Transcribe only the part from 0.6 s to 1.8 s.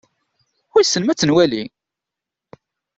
Wissen ma ad tt-nwali?